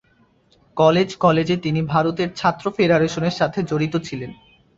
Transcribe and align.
College 0.77 1.09
কলেজে 1.15 1.55
তিনি 1.57 1.81
ভারতের 1.93 2.29
ছাত্র 2.35 2.65
ফেডারেশনের 2.77 3.37
সাথে 3.39 3.59
জড়িত 3.63 3.93
ছিলেন। 4.07 4.31